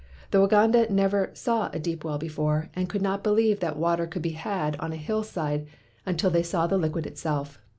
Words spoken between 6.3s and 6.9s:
they saw the